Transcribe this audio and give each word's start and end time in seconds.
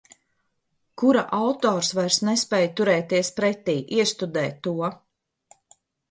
Kura 1.01 1.23
autors 1.39 1.89
vairs 1.99 2.17
nespēj 2.29 2.65
turēties 2.79 3.29
pretī. 3.39 3.75
Iestudē 3.97 4.47
to. 4.69 4.73